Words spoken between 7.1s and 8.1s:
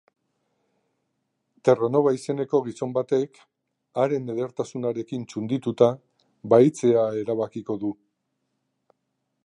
erabakiko du.